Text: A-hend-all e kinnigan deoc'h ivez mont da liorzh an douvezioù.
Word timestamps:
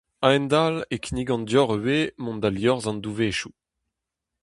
A-hend-all 0.27 0.77
e 0.95 0.97
kinnigan 1.03 1.43
deoc'h 1.49 1.75
ivez 1.77 2.05
mont 2.23 2.41
da 2.41 2.49
liorzh 2.51 2.89
an 2.89 2.99
douvezioù. 3.03 3.53